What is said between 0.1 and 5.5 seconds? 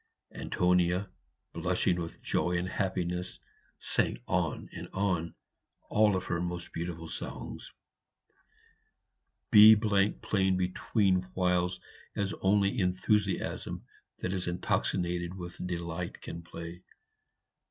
Antonia, blushing with joy and happiness, sang on and on